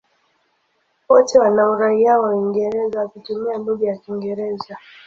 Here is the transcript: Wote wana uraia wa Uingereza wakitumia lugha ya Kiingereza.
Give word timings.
Wote 1.09 1.39
wana 1.39 1.69
uraia 1.69 2.19
wa 2.19 2.35
Uingereza 2.35 2.99
wakitumia 2.99 3.57
lugha 3.57 3.87
ya 3.87 3.97
Kiingereza. 3.97 4.77